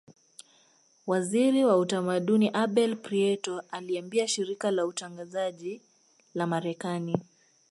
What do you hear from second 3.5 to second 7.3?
aliiambia shirika la utangazaji la marekani